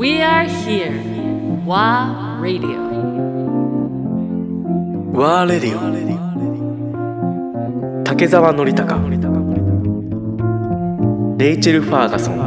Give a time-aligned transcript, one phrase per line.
[0.00, 0.96] We are here.
[1.66, 2.80] WA Radio.
[5.12, 5.80] ワーレディオ
[8.04, 8.98] 竹澤典孝
[11.36, 12.40] レイチェル・ファーガソン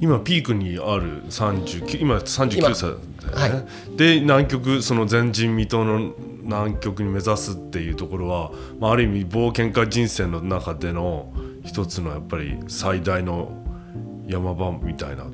[0.00, 2.92] 今ピークにある39今39歳
[3.32, 3.64] だよね、は
[3.96, 11.32] で南極その前人未到の南極に目指すっていうところは、まあ、ある意味冒険家人生の中での
[11.64, 13.52] 一つのやっぱり最大の
[14.26, 15.24] 山場みたいな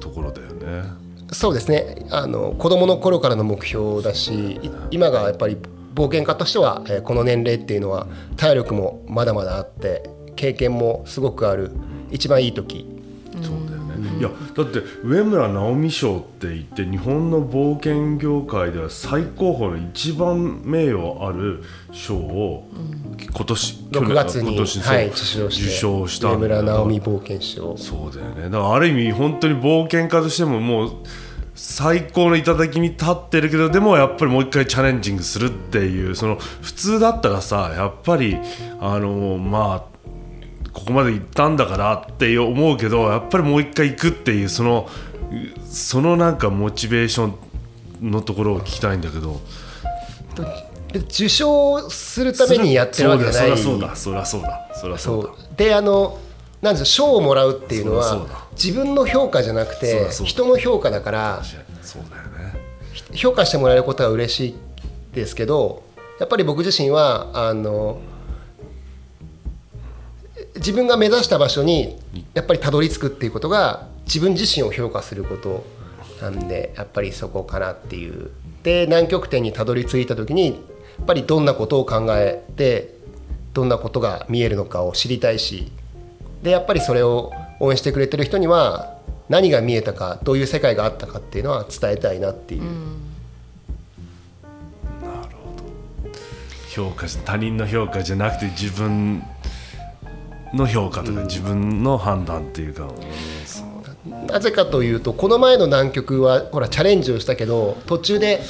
[0.00, 1.06] ところだよね。
[1.32, 4.60] そうですねあの子供の頃からの目標だし
[4.92, 5.58] 今がやっぱり
[5.96, 8.06] 冒険家としては、えこの年齢っていうのは
[8.36, 11.72] 体力もまだまだあって経験もすごくある
[12.10, 12.86] 一番いい時、
[14.18, 22.68] いやだって上村直美賞って言って日本の冒険業界では最高峰の一番名誉ある賞を
[23.18, 27.76] 今年6月に、はい、受賞した上村直美冒険賞。
[27.76, 28.42] そうだよね。
[28.44, 30.92] だからある意味本当に冒険家としてももう
[31.56, 38.36] 最高の頂に立ってるけどでもやっぱりもう一回チャレンジングするっていうその普通だったらさやっぱり
[38.78, 39.95] あのまあ
[40.76, 44.86] ここまで行ったんだからって思うけどやっぱりもう一回行くっていうその
[45.64, 47.32] そのなんかモチベーショ
[48.02, 49.40] ンのところを聞きたいんだけど。
[50.92, 53.58] で受賞するためにやってるわけじゃない。
[53.58, 55.28] そうだそりゃそうだそりゃそうだそりゃそうだ。
[55.34, 55.56] そう。
[55.56, 56.18] であの
[56.60, 61.42] なんです賞をもらうっていうのは自分の評価じゃなくて人の評価だから
[61.80, 62.60] そうだよね。
[63.14, 64.54] 評価してもらえることは嬉しい
[65.14, 65.82] ですけど
[66.20, 67.98] やっぱり僕自身はあの
[70.56, 71.98] 自分が目指した場所に
[72.34, 75.64] やっぱりたどり着くっていうことが自分自身を評価すること
[76.20, 78.30] なんでやっぱりそこかなっていう。
[78.62, 80.52] で南極点にたどり着いた時にや
[81.02, 82.94] っぱりどんなことを考えて
[83.54, 85.70] どんなことが見えるのかを知りたいし
[86.42, 88.96] でやっぱりそれを応援してくれてる人には
[89.28, 92.62] 何が見えたかどういう世界があったかっていうのは伝えたいなっていう、
[96.70, 99.22] 評価他人の評価じゃなくて自分
[100.54, 102.88] の評価とか自分の判断っていうか、
[104.26, 108.40] なぜかというとこの前の南極はほらチャレンジをしたけど途中で、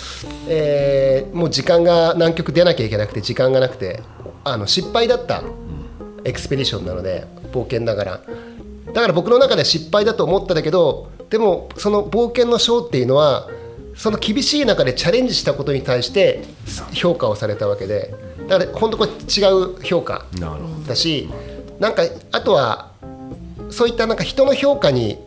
[0.48, 4.02] えーもう時間が南極出なきゃいけなくて時間がなくて
[4.44, 5.42] あの失敗だった
[6.24, 8.20] エクスペディションなので冒険ながら。
[8.92, 13.46] だから僕の中で失敗だと思ったんだけどでもその冒険の賞っていうのは
[13.94, 16.44] その厳しい中でチャレンジしたことに対して
[16.94, 18.14] 評価をされたわけで。
[18.48, 20.88] だから本当これ違う評価なるほど。
[20.88, 21.28] だし
[21.78, 22.90] なんかあとは
[23.70, 25.18] そういったなんか人の評価に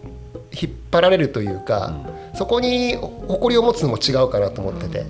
[0.52, 1.94] 引っ張られるというか、
[2.36, 5.06] そこに誇りを持つのも違うかなと思ってて、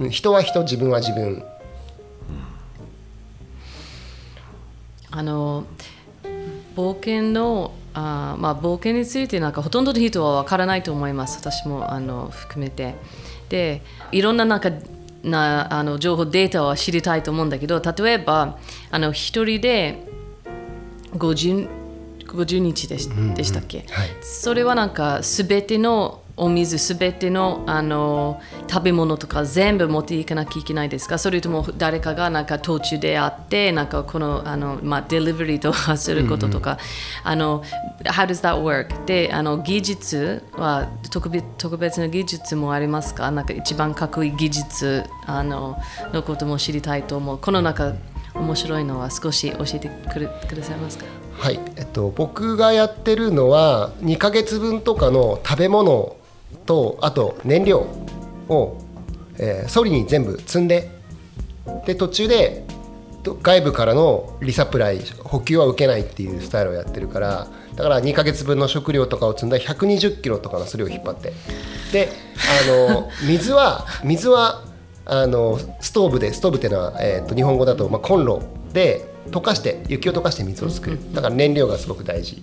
[0.00, 0.10] うん。
[0.10, 1.44] 人は人自分は自分。
[5.12, 5.64] あの
[6.76, 11.38] 冒険のあーまあ冒険についてなんかほとんどの人は分からないと思います。
[11.38, 12.94] 私もあの含めて。
[13.48, 14.70] でいろんななんか
[15.24, 18.58] なあの情報データを知りたいと思うんだけど例えば
[18.90, 20.06] あの一人で
[21.20, 21.68] 50,
[22.26, 24.08] 50日でし,、でしたっけ、はい。
[24.22, 31.18] それはなんか全てのお水すべてのあの食べ物とか全部持っていかなきゃいけないですか？
[31.18, 36.78] それとも誰かがなんか途中であってなんかこのあの、まあ、デリバリーとかすることとか、
[37.24, 37.62] あの
[38.04, 39.04] How does that work?
[39.04, 43.30] であの技術は特別特別な技術もありますか？
[43.30, 45.76] なんか一番かっこいい技術あの
[46.14, 47.38] のことも知りたいと思う。
[47.38, 47.92] この中
[48.34, 51.04] 面白いのは少し教えてくれくださいますか？
[51.38, 56.16] はい、えっと、僕がやってるのは2ヶ月分とかの食べ物
[56.66, 57.86] とあと燃料
[58.48, 58.76] を、
[59.38, 60.90] えーソリに全部積んで
[61.86, 62.64] で途中で
[63.22, 71.32] 外部からのリサプライ補給は受けないっていうスタイルをやってるからだから2ヶ月分の食料とかを積んだ120キロとかのそれを引っ張って。
[71.92, 72.08] で
[72.64, 74.62] あの水は水は
[75.12, 78.40] あのストーブでストーブっていうのは、えー、と日本語だと、まあ、コンロ
[78.72, 81.12] で溶かして雪を溶かして水を作る。
[81.12, 82.40] だから燃料がすごく大事。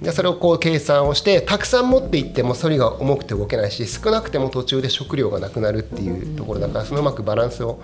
[0.00, 7.80] でそれをこう計算をしてたくさん持っていってもそれが重くて動けないし少なくても途中で食料がなくなるっていうところだからそのうまくバランスを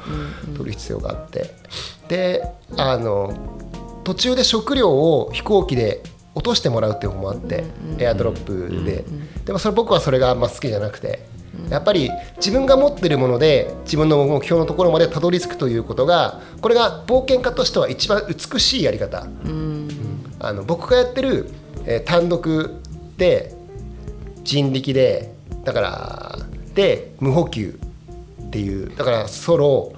[0.56, 1.54] 取る必要があって。
[2.08, 2.42] で
[2.78, 3.34] あの
[4.04, 6.02] 途中で食料を飛行機で
[6.34, 7.64] 落としてもらうっていう方もあって
[7.98, 9.04] エアドロップで。
[9.44, 11.33] でもそれ僕はそれがあんま好きじゃなくて
[11.70, 19.26] やっぱり自分が持ってるもので自分の目標のところまでたどり着くということがこれが冒険家としては一番美しいやり方。
[20.40, 21.48] あの僕がやってる、
[21.86, 22.74] えー単独
[23.16, 23.54] で
[24.42, 25.32] 人力で
[25.64, 26.38] だから
[26.74, 27.78] で無補給
[28.42, 29.92] っていうだからソロ、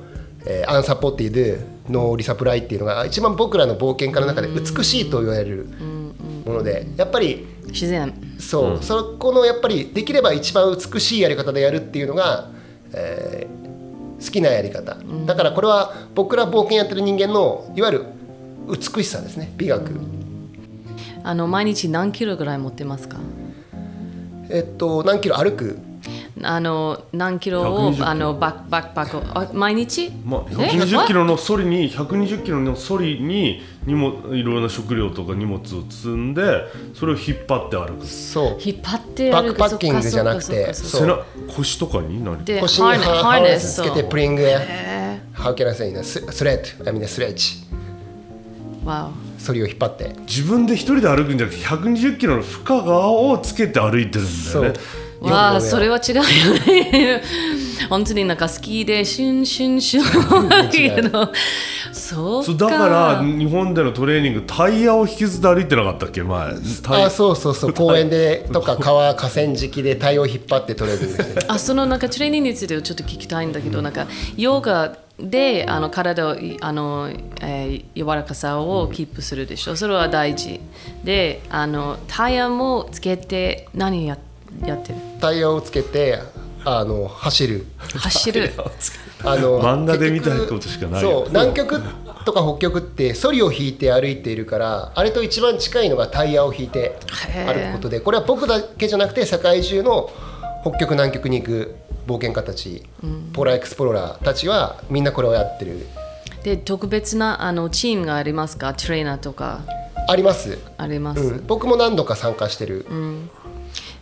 [0.47, 1.59] えーアンサポーティ
[1.89, 5.67] ドノーリサプライっていうのが一番僕らの冒険家の中で美しいと言われる
[6.45, 12.51] ものでやっぱり自然そう、そこのやっぱりできれば一番美しいやり方でやるっていうのが、
[12.93, 13.57] えー
[14.19, 14.97] 好きなやり方、
[15.27, 18.05] だからこれは僕ら冒険やってる人間のいわゆる
[18.67, 19.53] 美しさですね。
[19.59, 19.91] 美学、
[21.23, 23.19] あの毎日何キロぐらい持ってますか？
[24.49, 25.79] えっと何キロ歩く
[26.43, 28.07] あの何キロを120キロ。
[28.09, 30.11] あのバックバックパック毎日？
[30.25, 36.43] まあ、え？120キロのソリに120キロのソリに荷物いろいろな食料とか荷物を積んで
[36.95, 38.07] それを引っ張って歩く。
[38.07, 38.59] そう。
[38.63, 39.51] 引っ張ってバ歩く。
[39.51, 40.75] ックパッキングじゃなくて。
[40.75, 41.25] 背中
[41.57, 43.73] 腰とかに何で腰にハーネス。
[43.73, 43.83] ス。
[43.83, 44.61] つけてプリングや。
[44.61, 50.15] へ How can I say ねススレッド I mean スレッジーわそれを引っ張って。
[50.27, 54.69] 自分で一人で歩くんじゃなくて120キロの負荷側をつけて歩いてるんだよね。
[55.03, 57.23] おわあそれは違うよね。
[57.89, 61.33] 本当になんかスキーでシュンシュンシュンけど
[61.93, 62.47] そうか。
[62.47, 66.55] そうだから日本でのトレーニングタイヤを引きずって歩いてなかったっけ前。
[66.83, 67.73] タイあそうそうそう。
[67.73, 77.09] 公園でとか川河川敷で太陽を引っ張ってトレーニング あそのなんかトレーニングについてちょっと聞きたいんだけど、なんかヨガであの体をいあの、
[77.41, 80.61] えー柔らかさをキープするでしょ、それは大事。
[81.05, 84.19] であのタイヤもつけて何や
[84.65, 84.99] やってる。
[85.21, 86.19] タイヤをつけて
[86.65, 87.67] あの走る。
[87.79, 88.53] 走る。
[89.25, 91.11] あの 漫画で見たことしかないよ。
[91.11, 91.81] そう南極
[92.25, 96.99] とか北極ってソリを引いて歩いているからあれと一番近いのがタイヤを引いて
[97.47, 100.11] 歩くことでこれは僕だけじゃなくて世界中の
[100.63, 101.77] 北極南極に行く
[102.09, 102.85] 冒険家たち、
[103.33, 105.87] ポーラーエクスプローラーたちはみんなこれをやってる。
[106.43, 108.75] で特別なあのチームがありますか？
[108.75, 109.61] トレーナーとか。
[110.09, 112.87] あります、あります、うん、僕も何度か参加してる、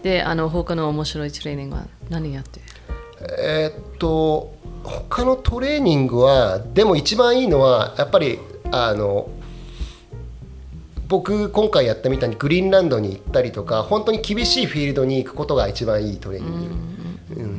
[0.05, 2.61] であの他の面白いトレーニングは何やって？
[2.61, 2.67] る
[3.41, 4.55] えーっと
[4.85, 8.39] 他のトレーニングはでも一番いいのはやっぱり
[8.71, 9.31] あの
[11.09, 16.85] 僕今回やったみたいにグリーンランドに行ったりとか本当に厳しいフィールドに行くことが一番いいトレーニング、うん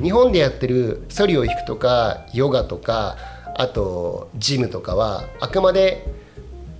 [0.01, 3.17] 日本でやってるソリを引くとかヨガとか
[3.57, 6.05] あとジムとかはあくまで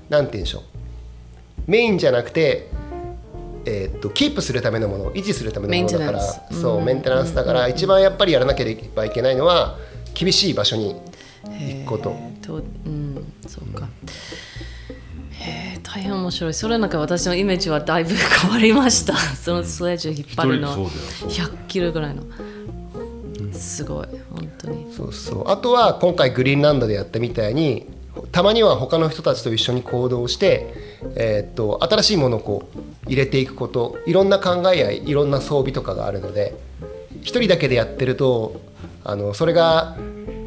[0.10, 0.64] なんて言うんでしょう。
[1.68, 2.70] メインじゃなくて
[3.66, 6.62] えーっとキープするためのもの維持するためのものだからメンテナンス。
[6.62, 9.78] そうメンテナンスだから一番やっぱりやらなければいけないのは
[10.14, 10.96] 厳しい場所に
[11.44, 12.12] 行くこと。
[12.12, 13.88] えーとうんそうか。
[15.32, 16.54] へえ大変面白い。
[16.54, 19.16] それなんか私のイメージはだいぶ変わりました。
[19.36, 20.70] そのスレッジを引っ張るの。
[20.70, 20.90] 一人
[21.40, 22.24] そう100キロぐらいの。
[23.52, 24.88] すごい本当に。
[24.96, 25.50] そうそう。
[25.50, 27.88] あとは今回グリーンランドでやったみたいに
[28.32, 30.74] たまには他の人たちと一緒に行動して、
[31.16, 36.56] えーっと新しいものをこう入れていくこといろんな考えやいろんな装備とかがあるので
[37.22, 38.62] 一人だけでやってると
[39.04, 39.96] あのそれが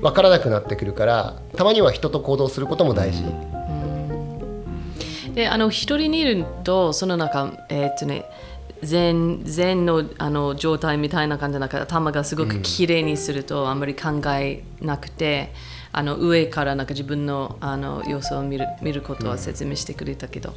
[0.00, 3.24] 分からなくなってくるからたまには人と行動することも大事。
[5.34, 8.24] であの一人にいるとその中えーっとね
[8.82, 15.52] 禅禅のあの状態みたいな感じでなんか頭がすごくきれいにするとあんまり考えなくて、
[15.92, 20.54] あの上からなんか自分のあの様子を見る見ることは説明してくれたけど、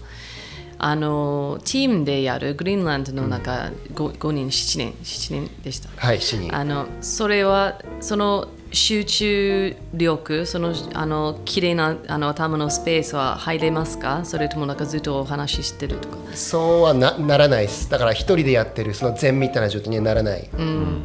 [0.77, 5.89] あのチームでやるグリーンランドの中 5, 5人7人7人でした。
[5.95, 14.23] はい、死にあのそれはその集中力そのあの綺麗なあの頭のスペースは入れますか？
[14.23, 16.17] それともなんかずっとお話ししてるとか。
[16.33, 17.89] そうはなならないです。
[17.89, 21.03] だから一人でやってるその禅みたいな状態にはならない、うん。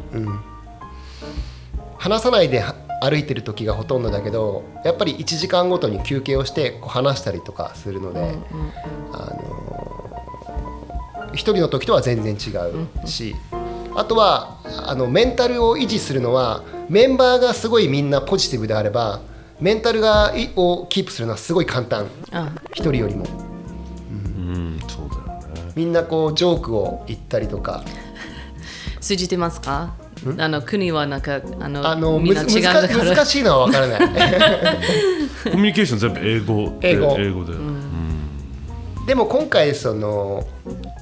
[1.97, 8.35] 話さないでは歩いてる時がほとんどだけどやっぱり1時間ごとに休憩をしてこう話したりとかするので、
[9.13, 9.87] あのー
[11.33, 12.51] 一人の時とは全然違
[13.03, 13.35] うし、
[13.95, 19.21] あとはあのメンタルを維持するのはメンバーがすごいみんなポジティブであれば
[19.59, 22.07] メンタルがいをキープするのはすごい簡単。
[22.31, 22.51] あ。
[22.73, 23.25] 一人よりも。
[24.09, 25.71] うんそうだよね。
[25.75, 27.83] みんなこうジョークを言ったりとか。
[29.01, 29.93] 通じてますか？
[30.37, 33.99] あの国はなんかあのあのみんなむず違う難しいのは分からない。
[35.51, 37.15] コミュニケーション全部英語で英語。
[37.19, 37.53] 英語で、
[39.07, 40.45] でも今回その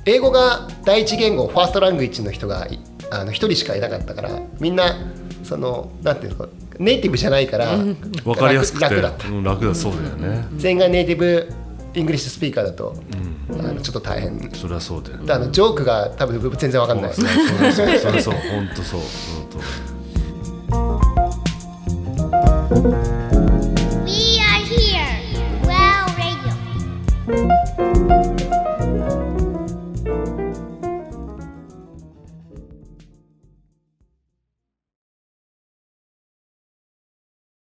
[0.06, 2.80] 英語が第一言語ファーストラングイッジの人がい
[3.12, 4.30] あの一人しかいなかったから
[4.60, 4.96] みんな
[5.44, 6.48] そのなんていうの
[6.80, 8.86] ネイティブじゃないから分かりやすくて。
[8.86, 9.28] 楽楽だった。
[9.28, 11.48] うん楽だそうだよね、全員が native
[11.96, 12.96] English speaker だと、
[13.50, 14.52] あのちょっと大変。
[14.54, 15.26] それはそうだよね。
[15.26, 17.14] であのジョークが多分全然分かんない。
[17.14, 17.34] それは
[17.72, 17.98] そう。
[17.98, 18.34] それはそう。
[18.34, 19.00] 本当そう。
[19.00, 19.10] 本
[19.52, 20.05] 当